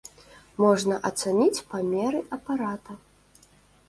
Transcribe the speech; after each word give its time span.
Можна 0.61 0.95
ацаніць 1.09 1.63
памеры 1.73 2.19
апарата. 2.39 2.97